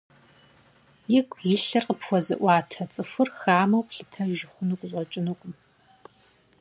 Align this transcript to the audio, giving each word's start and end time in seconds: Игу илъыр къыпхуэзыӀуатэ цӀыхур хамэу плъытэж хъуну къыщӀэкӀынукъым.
Игу 1.17 1.37
илъыр 1.53 1.83
къыпхуэзыӀуатэ 1.87 2.83
цӀыхур 2.93 3.29
хамэу 3.39 3.85
плъытэж 3.89 4.39
хъуну 4.51 4.79
къыщӀэкӀынукъым. 4.79 5.53